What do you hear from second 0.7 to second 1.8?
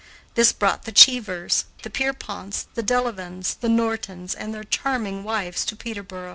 the Cheevers,